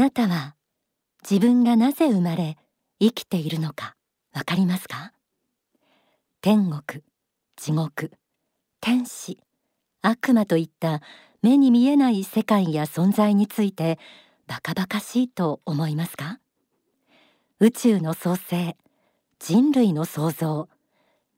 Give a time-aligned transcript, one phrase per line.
[0.00, 0.54] なたは
[1.30, 2.56] 自分がなぜ生まれ
[3.00, 3.96] 生きているのか
[4.32, 5.12] わかりますか？
[6.40, 7.02] 天国
[7.54, 8.10] 地獄
[8.80, 9.38] 天使
[10.00, 11.02] 悪魔といった
[11.42, 13.98] 目に見えない世界や存在について
[14.46, 16.38] バカバカしいと思いますか？
[17.58, 18.78] 宇宙の創生
[19.38, 20.70] 人類の創造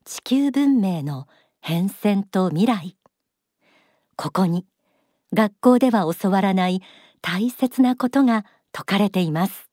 [0.05, 1.27] 地球文明の
[1.61, 2.97] 変遷と未来。
[4.15, 4.67] ここに
[5.35, 6.81] 学校では教わらない
[7.23, 8.45] 大切なことが
[8.75, 9.71] 説かれています。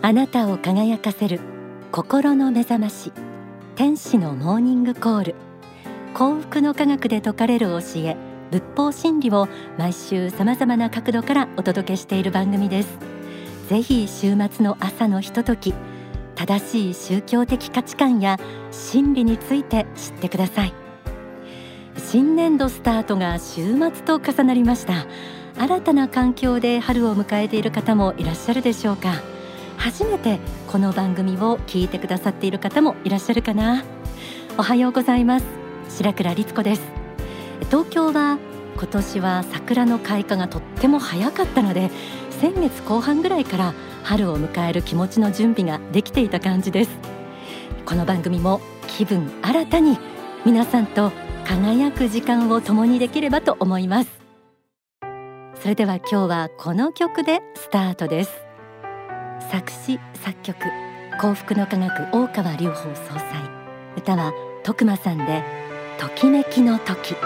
[0.00, 1.38] あなたを輝かせる
[1.92, 3.12] 心の目覚まし
[3.76, 5.34] 天使のモーニングコール
[6.14, 8.27] 幸福の科学で説かれる教え。
[8.50, 12.98] 仏法真理を毎週さまざまな角度からお届けしている番組です。
[13.68, 15.74] ぜひ週末の朝のひととき
[16.34, 18.38] 正しい宗教的価値観や
[18.70, 20.72] 真理について知ってください。
[21.98, 25.06] 新年度スタートが週末と重なりました。
[25.58, 29.14] 新たな環境で春を迎えている方もいらっしゃるでしょうか。
[29.76, 33.82] 初めてこの番組を聞いてくださっている方もいらっしゃるかな。
[34.56, 35.46] おはようございます。
[35.88, 36.97] 白倉律子です。
[37.66, 38.38] 東京は
[38.76, 41.90] 今年は桜の開花がとっても早かったので
[42.40, 46.90] 先月後半ぐらいから春を迎える気持ちの準備ができていた感じです。
[47.84, 49.98] この番組も気分新たに
[50.44, 51.10] 皆さんと
[51.46, 54.10] 輝く時間を共にできればと思います。
[55.60, 58.30] それでは今日はこの曲でスタートです。
[59.50, 60.56] 作詞作曲
[61.20, 63.24] 幸福の科学大川隆法総裁。
[63.96, 64.32] 歌は
[64.62, 65.42] 徳間さんで
[65.98, 67.16] ときめきの時。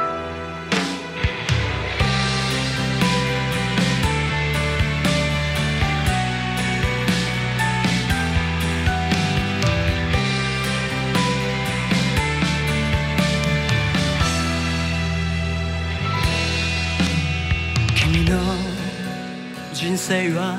[19.73, 20.59] 人生は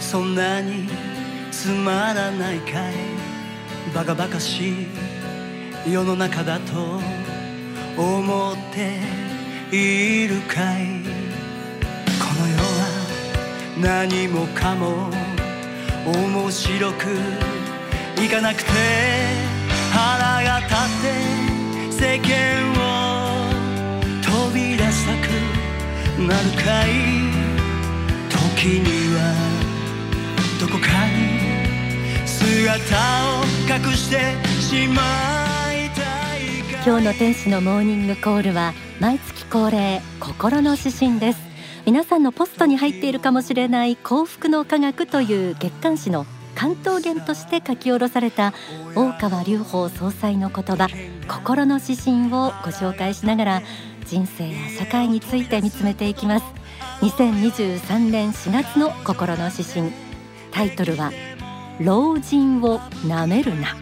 [0.00, 0.88] そんなに
[1.52, 2.94] つまらないかい
[3.94, 4.86] バカバカし
[5.84, 7.00] い世の中だと
[8.00, 8.98] 思って
[9.76, 11.02] いるかい
[12.18, 12.86] この世は
[13.78, 15.10] 何もかも
[16.06, 17.04] 面白く
[18.22, 18.70] いかなくて
[19.92, 23.50] 腹が立って世間を
[24.22, 25.30] 飛び出したく
[26.26, 27.45] なるかい
[28.66, 29.32] 時には
[30.60, 32.80] どこかに姿
[33.38, 34.18] を隠して
[34.60, 35.02] しま
[35.72, 41.46] いたい今日の天使のモーニングコールは毎月恒例心の指針です。
[41.84, 48.52] 皆さんのポストに入っているかもしれない幸福の科学という月刊誌の関東言として書き下ろされた
[48.96, 50.88] 大川隆法総裁の言葉
[51.28, 53.62] 心の指針をご紹介しながら
[54.06, 56.44] 人生や社会について見つめていきます。
[57.02, 59.92] 2023年4月の心の指針。
[60.52, 61.12] タイトルは
[61.80, 63.76] 老人をなめるな。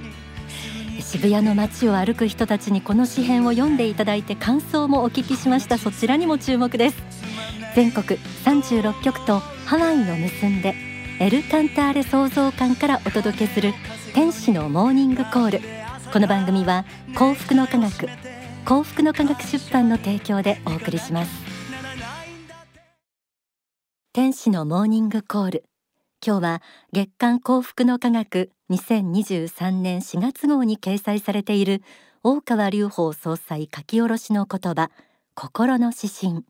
[1.00, 5.78] 渋谷の街を歩く人たちにこの詩編を読んでいただいて感想もお聞きしました。
[5.78, 6.96] そちらにも注目です。
[7.76, 10.74] 全国36局とハワイの結んで
[11.20, 13.74] エルカンターレ創造館からお届けする
[14.14, 15.60] 天使のモーニングコール。
[16.12, 18.08] この番組は幸福の科学
[18.64, 21.44] 幸福の科学出版の提供でお送りします。
[24.14, 25.64] 天使のモーニングコール。
[26.26, 31.82] 今日は月刊幸福の科学2023年4月号に掲載されている
[32.22, 34.90] 大川隆法総裁書き下ろしの言葉
[35.34, 36.46] 心の指針。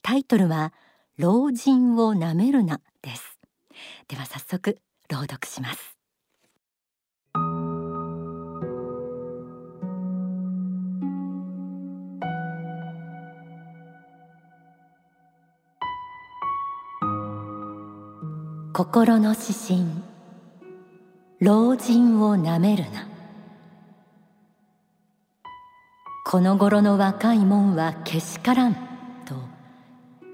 [0.00, 0.72] タイトルは
[1.18, 3.38] 老人をなめるなです。
[4.08, 4.78] では早速
[5.10, 5.93] 朗読します。
[18.76, 19.86] 心の指針。
[21.38, 23.06] 老人をなめるな。
[26.26, 29.36] この頃の若いもんはけしからんと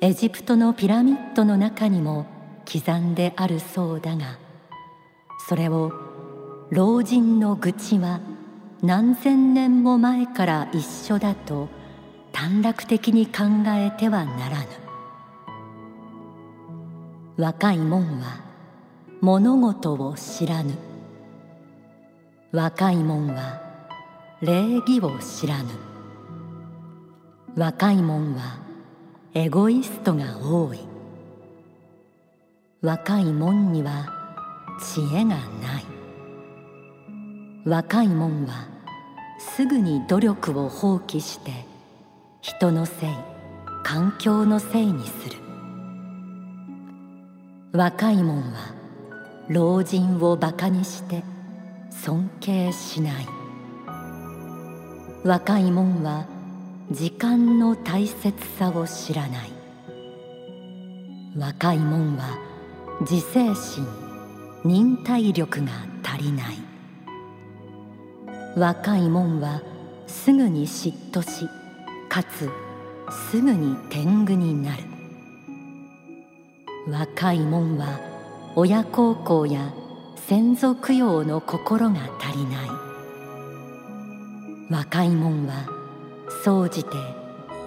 [0.00, 2.24] エジプトのピラミッドの中にも
[2.64, 4.38] 刻んであるそうだが
[5.46, 5.92] それを
[6.70, 8.20] 老人の愚痴は
[8.82, 11.68] 何千年も前から一緒だと
[12.32, 14.89] 短絡的に考えてはならぬ。
[17.40, 18.42] 若いもんは
[19.22, 20.74] 物事を知らぬ。
[22.52, 23.62] 若いもんは
[24.42, 25.70] 礼儀を知らぬ。
[27.56, 28.58] 若いもんは
[29.32, 30.80] エゴイストが多い。
[32.82, 34.12] 若い門には
[34.78, 35.84] 知恵がない。
[37.64, 38.68] 若い門は
[39.38, 41.64] すぐに努力を放棄して
[42.42, 43.08] 人のせい
[43.82, 45.49] 環境のせいにする。
[47.72, 48.74] 若い門は
[49.48, 51.22] 老人をバカにして
[51.88, 53.26] 尊敬しない。
[55.24, 56.26] 若い門は
[56.90, 59.52] 時間の大切さを知らない。
[61.36, 62.40] 若い門は
[63.02, 63.86] 自制心
[64.64, 65.70] 忍耐力が
[66.02, 66.56] 足りない。
[68.56, 69.62] 若い門は
[70.08, 71.48] すぐに嫉妬し
[72.08, 72.50] かつ
[73.30, 74.89] すぐに天狗になる。
[76.90, 78.00] 若い門は
[78.56, 79.72] 親孝行や
[80.16, 82.68] 先祖供養の心が足りない。
[84.68, 85.66] 若い門は
[86.42, 86.90] 総じて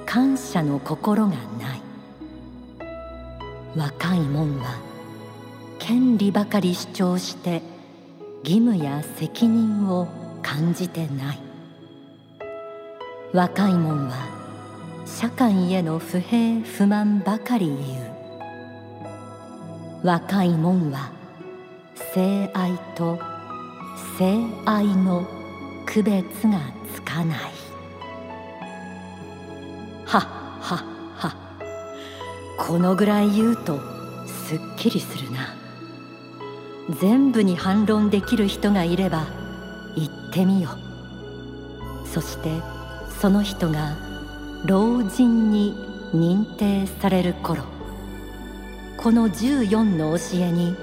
[0.05, 1.81] 感謝の心がない。
[3.77, 4.77] 若い門は
[5.79, 7.61] 権利ばかり主張して
[8.43, 10.07] 義務や責任を
[10.41, 11.39] 感じてない。
[13.31, 14.27] 若い門は
[15.05, 18.12] 社会への不平不満ばかり言う。
[20.03, 21.11] 若い門は
[22.13, 23.17] 性愛と
[24.17, 25.25] 性愛の
[25.85, 26.59] 区別が
[26.94, 27.39] つかない。
[30.05, 30.77] はっはっ
[31.15, 31.35] は
[32.57, 33.79] このぐらい言うと
[34.27, 35.55] すっきりするな。
[36.99, 39.27] 全部に反論できる人がいれば
[39.95, 40.71] 言ってみよ
[42.13, 42.49] そして
[43.21, 43.95] その人が
[44.65, 45.73] 老人に
[46.13, 47.82] 認定される頃。
[49.03, 50.77] この14の教えに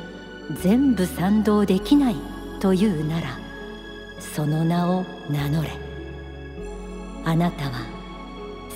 [0.52, 2.16] 全部賛同できない
[2.60, 3.38] というなら
[4.18, 5.70] その名を名乗れ。
[7.24, 7.86] あなたは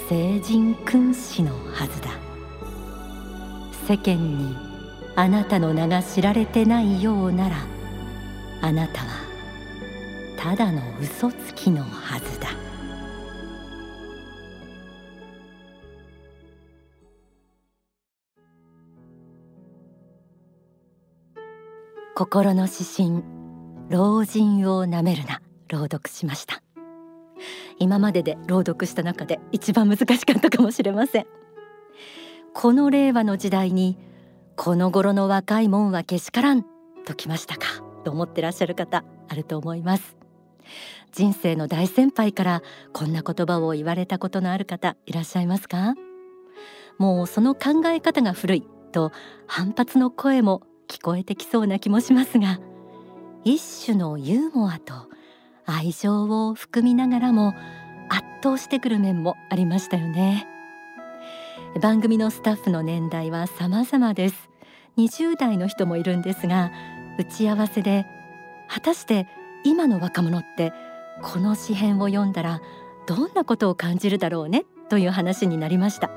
[0.08, 2.12] 聖人君子のはずだ。
[3.86, 4.56] 世間に
[5.14, 7.56] あなたの名が知られてないようなら
[8.62, 9.06] あなたは
[10.38, 12.63] ただの嘘つきのはずだ。
[22.16, 23.24] 心の指針
[23.90, 26.62] 老人をなめるな朗読しました。
[27.80, 31.26] 今までで朗読した中で一番難しかったかもしれません。
[32.54, 33.98] この令和の時代に
[34.54, 36.64] この頃の若いもんはけしからん
[37.04, 37.66] ときましたか
[38.04, 40.16] と思ってらっしゃる方あると思います。
[41.10, 42.62] 人生の大先輩から
[42.92, 45.96] こんな言葉を言われたことのある方いらっしゃいますか？
[46.96, 49.10] もうその考え方が古いと
[49.48, 52.60] 反発の声も聞こえてきそうな気もしますが
[53.44, 54.94] 一種のユーモアと
[55.66, 57.54] 愛情を含みながらも
[58.08, 60.46] 圧倒してくる面もありましたよね。
[61.80, 64.50] 番組のスタッフの年代は様々です。
[64.96, 66.70] 20代の人もいるんですが
[67.18, 68.06] 打ち合わせで
[68.68, 69.26] 果たして
[69.64, 70.72] 今の若者って
[71.22, 72.60] この詩編を読んだら
[73.06, 74.64] どんなことを感じるだろうね？
[74.88, 76.10] という話になりました。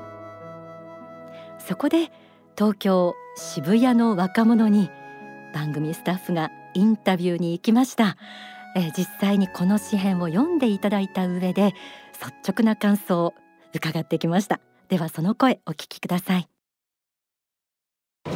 [1.58, 2.10] そこで
[2.56, 4.90] 東京渋谷の若者に
[5.54, 8.16] 番組スタッフがインタビューに行きました、
[8.74, 11.72] えー、実際にこの詩編を読んでいただいた上で
[12.20, 13.34] 率直な感想を
[13.72, 14.60] 伺ってきました。
[14.88, 16.48] ではその声お聞きください。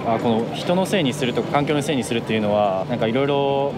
[0.06, 3.72] あこの人のせいにするとか環境のせいにするっていうのはなんかいろいろ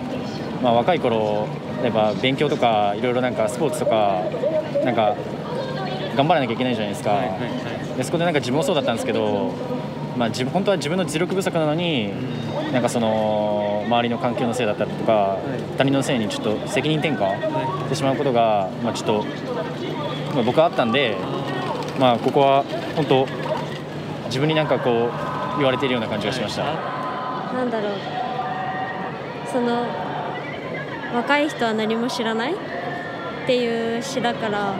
[0.62, 1.48] まあ若い頃
[1.80, 4.22] 例えば勉強とかいろいろなんかスポーツとか
[4.84, 5.16] なんか
[6.16, 7.46] 頑張らなきゃいけないじゃないですか、はいはいは
[7.94, 9.52] い、でそこでなんか自分もそうだったんですけど
[10.16, 12.12] まあ、自分本当は自分の実力不足なのに、
[12.72, 15.38] なんかその周りの環境のせいだったりとか、
[15.76, 17.36] 他人のせいにちょっと責任転嫁
[17.84, 19.24] してしまうことが、まあ、ちょっと、
[20.34, 21.16] まあ、僕はあったんで、
[21.98, 22.64] まあ、ここは
[22.96, 23.26] 本当
[24.26, 26.64] 自分になんかこう言われているような感じがしました。
[26.64, 27.92] なんだろう。
[29.52, 29.86] その
[31.14, 32.54] 若い人は何も知らない？
[32.54, 32.56] っ
[33.46, 34.74] ていう詩だから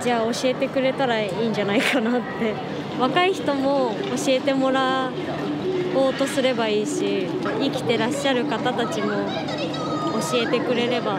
[0.00, 2.54] じゃあ教えてくれたらいいんじゃないかなって
[2.98, 5.10] 若い人も教えてもら
[5.94, 7.26] おうとすればいいし
[7.60, 11.18] 生きてらっしゃる方たちも教えてくれれば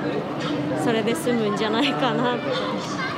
[0.84, 2.36] それで済むんじゃないかな。
[2.36, 2.40] っ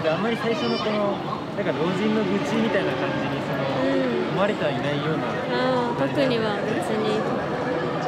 [0.06, 1.18] てあんまり最初のこの
[1.56, 7.20] なんか老人の愚痴みたいな感じにその、うん、思われてはいないような、うん、特には別に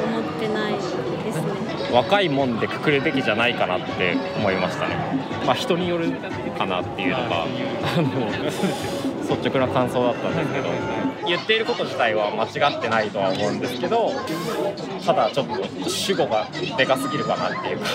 [0.05, 1.91] 思ってないですね。
[1.91, 4.95] 若いもんでくくるべきじゃないかなって思いましたね。
[5.45, 6.11] まあ人による
[6.57, 7.43] かなっていうのが
[7.97, 10.69] あの率直な感想だったんですけど
[11.27, 14.11] 言っていること自体は間違ってないとは思うんですけど
[15.05, 17.85] ただちょっと主語がでかすぎるかなっていうか。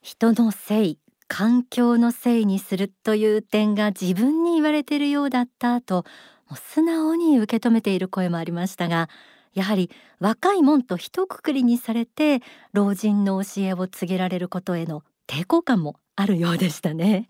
[0.00, 6.04] 人のせい環境のせいにするという点が自分に言われているようだったと
[6.48, 9.08] もう素直に受け止めている声もありましたが
[9.54, 12.40] やはり若いもんと一括りにされて
[12.72, 17.28] 老人の教えを告げられることへの抵抗感もあるようでしたね。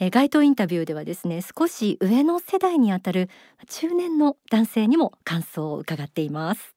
[0.00, 3.28] え街頭インタビューではですね少し上の世代にあたる
[3.68, 6.74] 中年の男性にも感想を伺っています。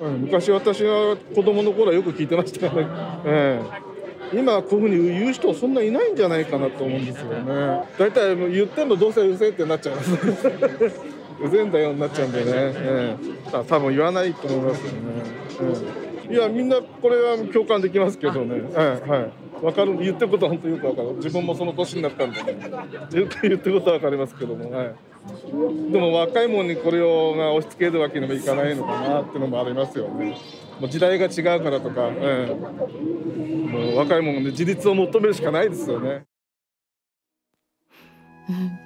[0.00, 2.86] 昔私が子供の頃はよく聞いてましたね、
[3.24, 3.62] え
[4.32, 7.82] え、今こういうふうに言う人そんないないんじゃないかなと思うんですよね。
[7.96, 10.14] だいたい言ってんのどうせうせってなっちゃいます
[11.40, 14.98] うぜんだよになっちゃうんでね、ええ、多分言わないと思いますよね、
[16.28, 19.43] ええ、いやみんなこれは共感できますけどね、はい、はい。
[19.64, 21.12] 分かる言ってることは本当よく分かる。
[21.14, 22.38] 自分もその年になったんで、
[23.10, 24.94] 言ってることは分かりますけども、はい、
[25.90, 30.36] でも若いもんにこれをが押し付けるわけにもいかないのかなっていうのもありますよね。
[30.78, 36.24] もう時代が違うからとか、ええ、もう若いもんで自立を求めるしかないですよね。
[38.50, 38.78] うん。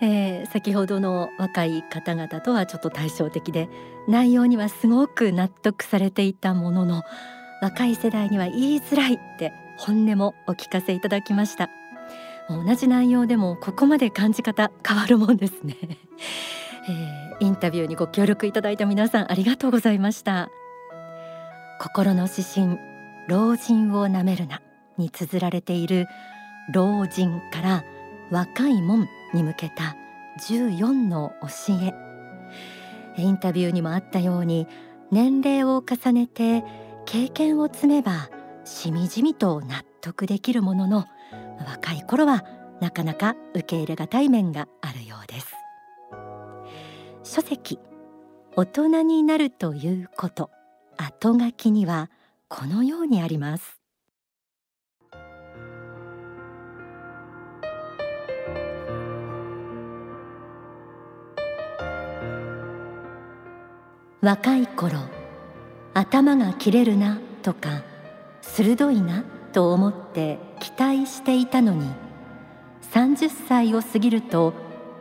[0.00, 3.68] えー、先ほどの若い方々とはちょっと対照的で
[4.08, 7.02] 内容にはすごく納得されていたものの
[7.62, 11.70] 若い世代には言いづらいって本音もお聞かせいただきました。
[12.48, 15.76] 同じ内容でもここまで感じ方変わるもんですね、
[16.88, 20.48] えー、インタビューにご協力いただいた皆さんありがとうございました。
[21.80, 22.78] 心の指針
[23.28, 24.62] 老人をなめるな
[24.96, 26.06] に綴られている
[26.72, 27.84] 老人から
[28.30, 29.96] 若いもんに向けた
[30.48, 31.94] 14の教え
[33.18, 34.66] インタビューにもあったように
[35.10, 36.64] 年齢を重ねて
[37.04, 38.28] 経験を積めば
[38.66, 41.06] しみじみと納得できるものの
[41.66, 42.44] 若い頃は
[42.80, 45.54] なかなか受け入れがたい面があるようです。
[47.22, 47.78] 書籍
[48.56, 50.50] 大人になるということ
[50.96, 52.10] 後書きには
[52.48, 53.78] このようにあります。
[64.22, 64.98] 若い頃
[65.94, 67.82] 頭が切れるなとか
[68.54, 71.90] 鋭いなと思って期待していたのに
[72.92, 74.54] 30歳を過ぎると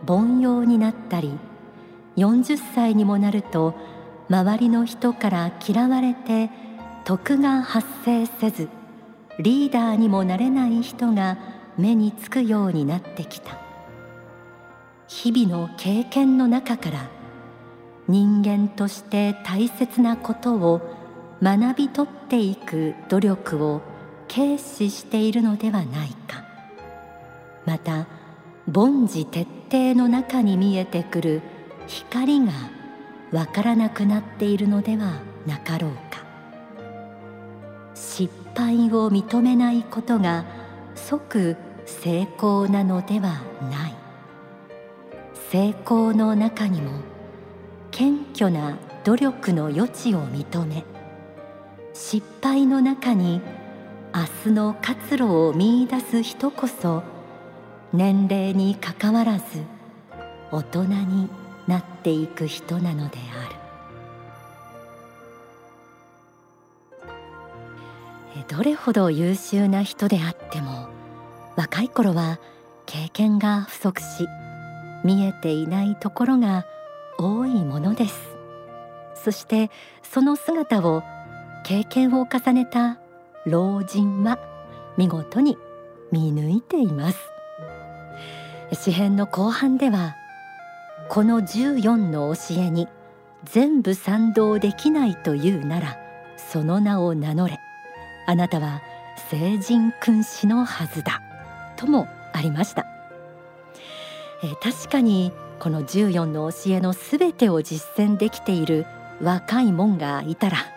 [0.08, 1.38] 凡庸になったり
[2.18, 3.75] 40歳にもなると
[4.30, 6.50] 周りの人から嫌われて
[7.06, 8.70] 徳が発生せず
[9.40, 11.38] リーダーにもなれない人が
[11.78, 13.66] 目につくようになってきた。
[15.08, 17.10] 日々の経験の中から
[18.08, 21.05] 人間として大切なことを
[21.46, 23.84] 学び取っていく努力を
[24.28, 26.44] 軽視しているのではないか。
[27.68, 28.08] また
[28.68, 31.42] 凡事徹底の中に見えてくる
[31.86, 32.52] 光が
[33.32, 36.25] わからなくなっているのではなかろうか。
[37.94, 40.46] 失敗を認めないことが
[40.96, 43.96] 即成功なのではない。
[45.52, 47.02] 成功の中にも
[47.92, 50.84] 謙虚な努力の余地を認め
[51.96, 53.42] 失敗の中に
[54.14, 57.04] 明日の活路を見いだす人こそ
[57.94, 59.44] 年齢にかかわらず
[60.52, 61.30] 大人に
[61.68, 63.56] なっていく人なのである。
[68.50, 70.90] どれほど優秀な人であっても
[71.56, 72.40] 若い頃は
[72.86, 74.28] 経験が不足し
[75.06, 76.66] 見えていないところが
[77.18, 78.36] 多いものです。
[79.16, 79.72] そして
[80.04, 81.02] その姿を
[81.65, 83.00] 経験を重ねた
[83.48, 84.38] 老人は
[84.98, 85.57] 見事に
[86.12, 87.17] 見抜いています。
[88.72, 90.15] 詩編の後半では
[91.10, 92.88] この14の教えに
[93.45, 95.98] 全部賛同できないというなら
[96.38, 97.57] その名を名乗れ。
[98.27, 98.84] あなたは
[99.31, 101.24] 聖人君子のはずだ。
[101.77, 102.86] ともありました。
[104.43, 108.86] え確かにこの14の教えのすべてを実践できている
[109.19, 110.75] 若いもんがいたら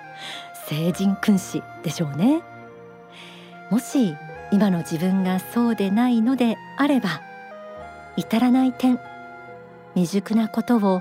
[0.69, 2.43] 聖人君子でしょうね。
[3.71, 4.15] もし
[4.53, 7.23] 今の自分がそうでないのであれば
[8.17, 8.99] 至らない点
[9.95, 11.01] 未熟なことを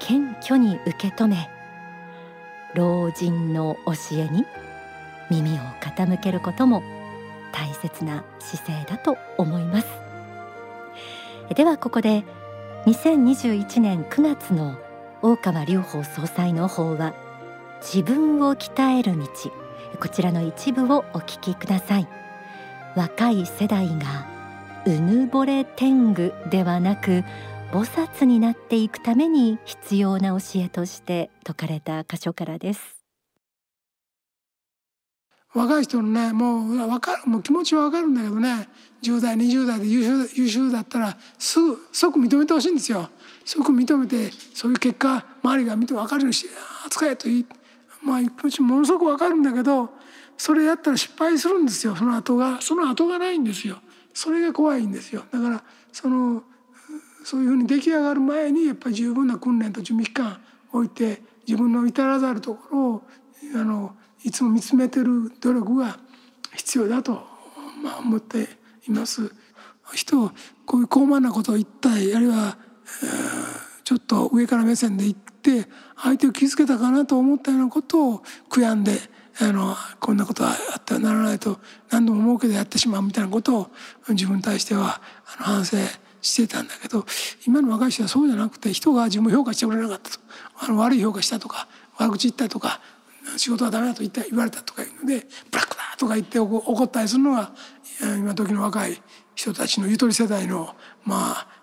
[0.00, 1.48] 謙虚に受け止め
[2.74, 4.44] 老人の教えに
[5.30, 6.82] 耳を傾けることも
[7.52, 9.86] 大切な姿勢だと思います。
[11.54, 12.24] ではここで
[12.86, 14.76] 2021年9月の
[15.22, 17.14] 大川隆法総裁の法は
[17.80, 19.26] 自分を鍛える道。
[20.00, 22.08] こちらの一部をお聞きください。
[22.94, 24.26] 若い世代が
[24.86, 27.24] うぬぼれ天狗ではなく
[27.72, 33.00] 菩薩になっていくために必要な教えとして説かれた箇所からです。
[35.54, 38.68] 若い人のねもう分かるもう気持ちは分かるんだけどね
[39.02, 43.08] 10代20代で優秀優秀だったらすぐ即認めてほしいんですよ。
[43.44, 46.50] 即認めてそういう結果周りが見て分かるようにして
[46.86, 47.46] 扱えと言い
[48.02, 49.90] まあ気持ちものすごく分かるんだけど
[50.36, 53.78] それやったら失敗するんですよその後がその後がないんですよ。
[54.12, 55.24] それが怖いんですよ。
[55.30, 56.42] だからその
[57.24, 60.40] そういうふうに出来上がる前にやっぱり十分な訓練と準備期間
[60.72, 63.02] を置いて自分の至らざるところを
[63.54, 65.98] あのいつも見つめてる努力が
[66.56, 67.22] 必要だと、
[67.82, 68.48] まあ、思って
[68.88, 69.32] います。
[69.92, 70.30] 人
[70.66, 72.56] こういう高慢なことを言ったりあるいは、
[73.02, 75.66] えー、ちょっと上から目線で言って
[75.96, 78.98] 相手を傷つけたかなと思ったようなことを悔やんで
[79.40, 81.58] あのこんなことはあってはならないと
[81.90, 83.70] 何度も思うけどやってしまうみたいなことを
[84.08, 85.00] 自分に対しては
[85.38, 85.76] あの反省
[86.20, 87.06] してたんだけど
[87.46, 90.18] 今の若い人はそうじゃなくて人が自分を評価してくれなかったと。
[90.58, 92.80] あの悪い評価したとか悪口言ったとか
[93.36, 97.52] 仕事はダメだと言った言われたとかいうのでブラックだとか言って怒ったりするのが
[98.18, 99.00] 今時の若い
[99.34, 101.59] 人たちのゆとり世代のまあ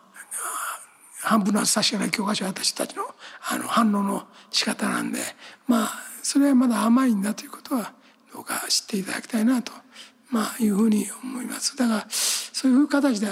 [1.28, 3.04] 半分の厚さしかない教科書をやったちの
[3.50, 5.20] あの反応の仕方なんで
[5.68, 5.90] まあ
[6.24, 7.94] それはまだ甘いんだということは
[8.34, 9.74] どうか知っていただきたいなと、
[10.30, 11.76] まあ、いうふうに思います。
[11.76, 13.28] だからそういう形で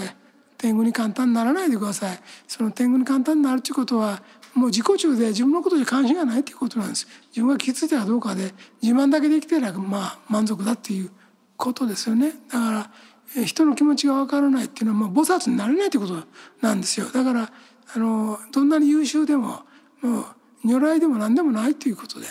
[0.57, 2.19] 天狗に簡単にならないでください。
[2.47, 4.21] その天狗に簡単になるということは
[4.53, 7.07] もう自己中で自分のことに関心がないということなんです。
[7.29, 11.11] 自分が気づいたかどうかで自慢だけできてればまあ満足だっていう
[11.55, 12.33] ことですよね。
[12.49, 16.23] だから人の気持ちが分からないっていうのはまあ菩薩になれないということ
[16.61, 17.07] なんですよ。
[17.07, 17.51] だから
[17.93, 19.61] あのどんなに優秀でも
[20.01, 20.25] もう
[20.63, 22.27] 如来でも何でもないということで。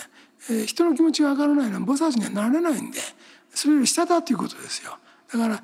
[0.50, 2.98] え人の気持ちが分からないのは菩薩にはなれないんで
[3.54, 4.96] それより下だということですよ
[5.32, 5.62] だから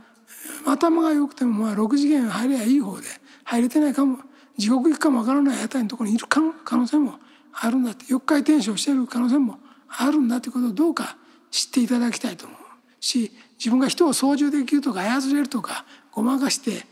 [0.66, 3.06] 頭が良くてもまあ6次元入ればいい方で
[3.44, 4.18] 入れてないかも
[4.56, 7.14] 地獄行くかも分からない辺りのところにいる可能性も
[7.52, 11.16] あるんだって四回転生してる可能性もあるんだということをどうか
[11.50, 12.58] 知っていただきたいと思う
[13.00, 16.86] し自分が人を操縦できるとか操れるとかごまかして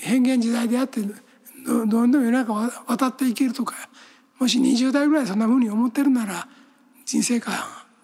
[0.00, 1.00] 変幻自在であって
[1.68, 2.54] どんどん世の中
[2.86, 3.74] 渡っていけるとか
[4.38, 6.48] もし20代ぐらいそんなふうに思ってるなら
[7.04, 7.54] 人生観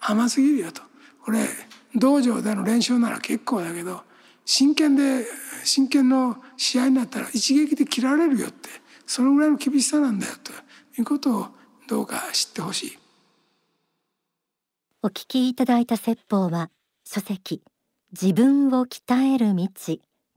[0.01, 0.83] 甘すぎるよと。
[1.23, 1.47] これ
[1.95, 4.03] 道場での練習なら結構だけど
[4.45, 5.25] 真剣で
[5.65, 8.69] 真剣の試合になったら一撃で切られるよって
[9.07, 10.53] そのぐらいの厳しさなんだよと
[11.01, 11.47] いうことを
[11.89, 12.99] どうか知ってほしい。
[15.03, 16.71] お聞きいただいた説法は
[17.05, 17.63] 書籍
[18.19, 19.69] 自分を鍛える道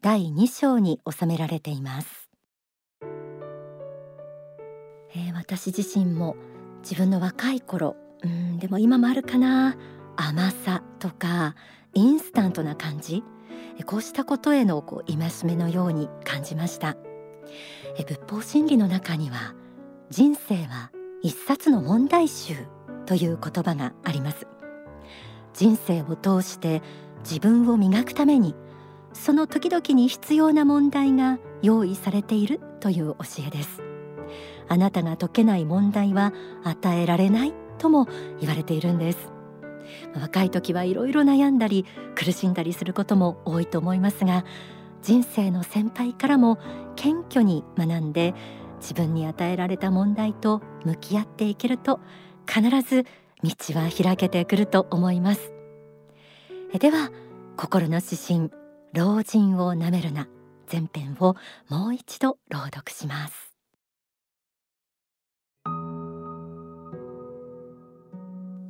[0.01, 2.26] 第2章に収められています、
[5.17, 6.35] えー、私自身も
[6.83, 9.75] 自分の若い頃うんでも今もあるかな。
[10.15, 11.55] 甘さとか
[11.93, 13.23] インスタントな感じ。
[13.85, 16.97] こうしたことへのこう戒めのように感じました。
[17.97, 19.53] え仏法真理の中には
[20.09, 22.55] 人生は一冊の問題集
[23.05, 24.47] という言葉があります。
[25.53, 26.81] 人生を通して
[27.19, 28.55] 自分を磨くために
[29.13, 33.96] その時々に必要な問題が用意されているという教えです。
[34.69, 38.07] あなたが解けない問題は与えられないとも
[38.39, 39.31] 言われているんです。
[40.13, 44.43] 若い時はいろいろ悩んだり苦しんだりすることも多いと思いますが
[45.01, 46.59] 人生の先輩からも
[46.97, 48.33] 謙虚に学んで
[48.81, 52.01] 自分に与えられた問題と向き合っていけると
[52.45, 53.05] 必ず
[53.43, 55.53] 道は開けてくると思います。
[56.77, 57.11] では
[57.55, 58.51] 心の指針
[58.93, 60.27] 老人をなめるな。
[60.71, 61.35] 前編を
[61.69, 63.46] もう一度朗読します。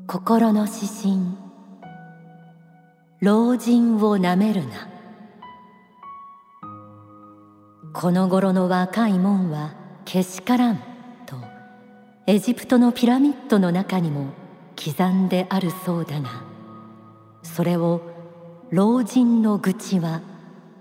[0.09, 1.37] 心の指針。
[3.19, 4.87] 老人をなめるな。
[7.91, 9.73] この頃の若い門は
[10.05, 10.77] けしからん
[11.25, 11.35] と
[12.25, 14.27] エジプトのピラミッドの中にも
[14.81, 16.41] 刻んであるそうだが
[17.43, 18.01] それを
[18.69, 20.21] 老人の愚痴は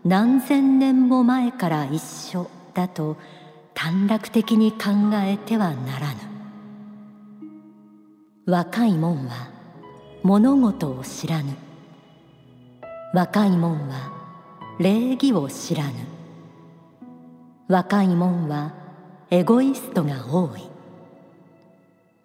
[0.05, 3.17] 何千年も前から一緒だと
[3.75, 4.79] 短絡的に考
[5.15, 6.36] えてはならぬ。
[8.49, 9.49] 若いもは
[10.23, 11.57] 物事を知らぬ。
[13.13, 14.13] 若いもんは
[14.79, 15.93] 礼儀を知らぬ。
[17.67, 18.73] 若いもんは
[19.33, 20.63] エゴイストが多い。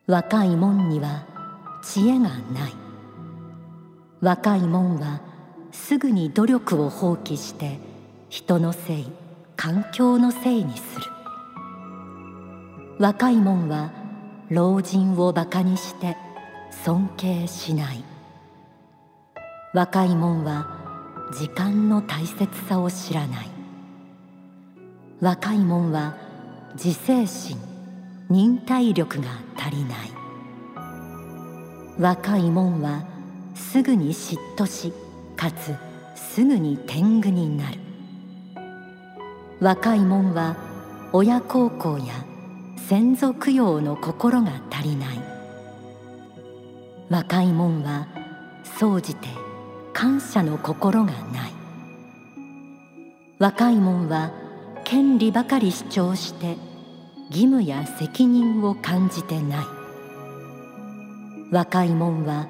[0.06, 1.26] 若いもんには
[1.84, 2.74] 知恵がない。
[4.22, 5.22] 若いもんは
[5.72, 7.80] すぐに努力を放棄して
[8.30, 9.08] 人のせい
[9.56, 11.06] 環境のせいにする。
[13.00, 14.01] 若いもんは
[14.52, 16.18] 老人をバカにして
[16.84, 18.04] 尊敬しない。
[19.74, 20.68] 若いもんは
[21.34, 23.50] 時間の大切さを知らない。
[25.22, 26.18] 若いもんは
[26.74, 27.58] 自制心
[28.30, 30.12] 忍耐力が足りない。
[31.98, 33.06] 若いもんは
[33.56, 34.92] すぐに嫉妬し
[35.38, 35.74] かつ
[36.14, 37.80] すぐに天狗になる。
[39.62, 40.58] 若い者は
[41.14, 42.31] 親孝行や
[42.92, 45.22] 先祖供養の心が足りない。
[47.10, 48.10] 若い者は
[48.66, 49.30] 総じて
[49.94, 51.54] 感謝の心がない。
[53.40, 54.34] 若い者は
[54.84, 56.58] 権利ばかり主張して
[57.30, 59.66] 義務や責任を感じてない。
[61.50, 62.50] 若い者は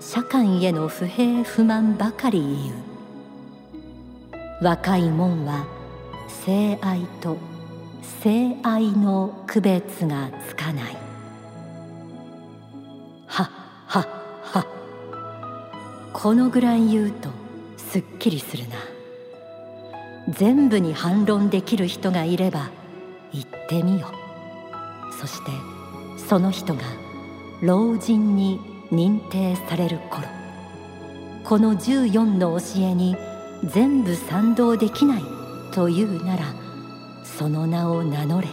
[0.00, 2.74] 社会への不平不満ばかり言
[4.60, 4.62] う。
[4.62, 5.64] 若い者は
[6.28, 7.38] 性愛と
[8.22, 10.96] 性愛の区別がつかない。
[13.26, 13.50] はっ
[13.86, 14.08] はっ
[14.42, 14.66] は
[16.12, 17.28] このぐらい言うと
[17.76, 18.76] すっきりするな。
[20.30, 22.70] 全部に反論できる人がいれば
[23.32, 24.08] 言ってみよ。
[25.20, 25.52] そして
[26.28, 26.80] その人が
[27.62, 28.58] 老人に
[28.90, 30.26] 認定される頃。
[31.44, 33.16] この14の教えに
[33.64, 35.22] 全部賛同できない
[35.72, 36.67] というなら
[37.36, 38.48] その名を名乗れ。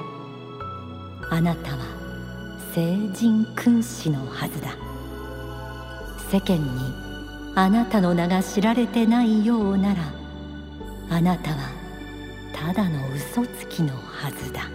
[1.31, 1.77] あなたは
[2.73, 4.75] 聖人君子のはずだ。
[6.29, 6.63] 世間に
[7.55, 10.03] あなたの名が知られてないようなら
[11.09, 11.57] あなたは
[12.53, 14.69] ただの嘘つきのはずだ。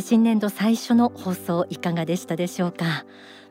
[0.00, 3.04] 新年度最初の放送いかがでしたでしょうか、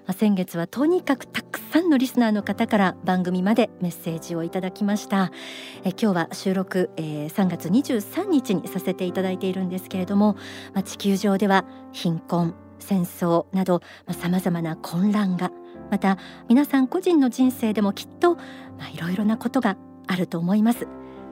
[0.08, 5.32] まあ、先月はとにかくたくさんのリスナーの方から番組までメッセージをいただきました。
[5.84, 10.36] え今日は収録、えー、3月23日にさせていただいているんですけれども、
[10.74, 15.52] まあ、地球上では貧困戦争などさまざ、まな混乱が
[15.92, 16.18] また
[16.48, 18.38] 皆さん個人の人生でもきっと
[18.94, 20.88] いろいろなことがあると思います。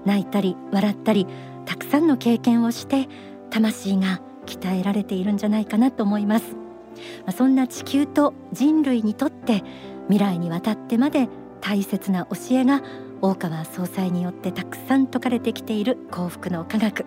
[0.06, 1.26] 泣いたり笑ったり
[1.66, 3.08] たくさんの経験をして
[3.50, 6.56] 魂が鍛えられているんじゃないかなと思います、
[7.25, 9.63] ま、そんな地球と人類にとって
[10.08, 11.27] 未来にわたってまで
[11.62, 12.81] 大切な教えが
[13.21, 17.05] 大川総裁によってたくさん説かれてきている幸福の科学。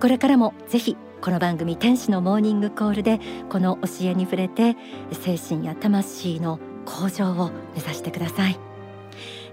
[0.00, 4.76] これからもぜひこの番組天使のモーニングコールでこの教えに触れて
[5.12, 8.58] 精神や魂の向上を目指してください。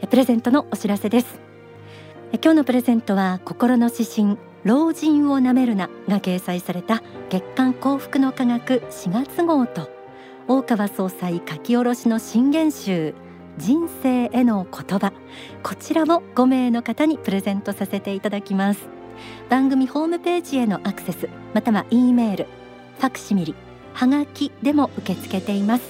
[0.09, 1.39] プレゼントのお知らせです。
[2.33, 9.89] 今日のプレゼントは心の指針老人をなめるなが掲載された月刊幸福の科学4月号と
[10.47, 13.13] 大川総裁書き下ろしの新言集
[13.57, 15.13] 人生への言葉。
[15.63, 18.81] こちらを5名の方にプレゼントさせていただきます。
[19.49, 22.47] 番組ホームページへのアクセスまたは E メール
[22.99, 23.55] ファクシミリ
[23.93, 25.83] はがきでも受け付けています。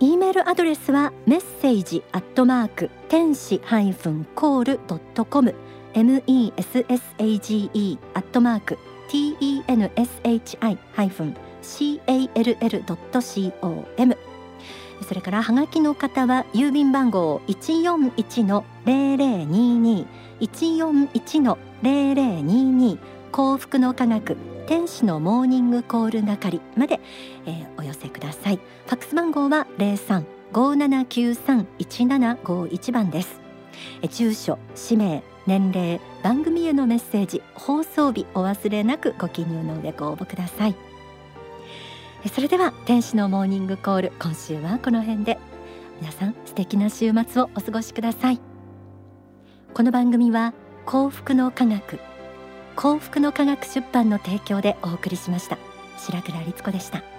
[0.00, 5.54] E メールアドレスはメッセージアットマーク天使ハイフンコールドットコム。
[5.94, 14.16] Message アットマーク tenshi ハイフン call.com
[15.06, 20.06] それからハガキの方は郵便番号一四一の零零二二
[20.40, 22.98] 一四一の零零二二
[23.30, 27.00] 幸福の科学天使のモーニングコール係まで、
[27.46, 28.56] えー、お寄せください。
[28.56, 33.40] ファックス番号は零三五七九三一七五一番です。
[34.02, 40.74] え住所、氏名、年齢、番組へのメッセージ、放送日お忘れなくご記入の上ご応募ください。
[42.30, 45.38] それでは天使のモーニングコール今週はこの辺で。
[46.00, 48.40] 皆さん素敵な週末をお過ごしください。
[49.72, 50.52] この番組は
[50.84, 51.98] 幸福の科学
[52.76, 55.56] 幸福の科学出版の提供でお送りしました。
[55.96, 57.17] 白倉律子でした。